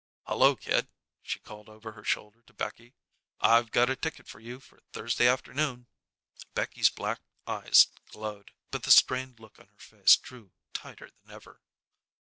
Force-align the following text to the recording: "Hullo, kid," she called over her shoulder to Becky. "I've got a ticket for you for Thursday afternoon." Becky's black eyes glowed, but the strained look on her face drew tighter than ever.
"Hullo, 0.25 0.55
kid," 0.55 0.87
she 1.21 1.37
called 1.37 1.69
over 1.69 1.91
her 1.91 2.03
shoulder 2.03 2.41
to 2.47 2.53
Becky. 2.53 2.95
"I've 3.39 3.69
got 3.69 3.87
a 3.91 3.95
ticket 3.95 4.27
for 4.27 4.39
you 4.39 4.59
for 4.59 4.79
Thursday 4.93 5.27
afternoon." 5.27 5.85
Becky's 6.55 6.89
black 6.89 7.21
eyes 7.45 7.85
glowed, 8.11 8.51
but 8.71 8.81
the 8.81 8.89
strained 8.89 9.39
look 9.39 9.59
on 9.59 9.67
her 9.67 9.77
face 9.79 10.15
drew 10.15 10.53
tighter 10.73 11.11
than 11.11 11.35
ever. 11.35 11.61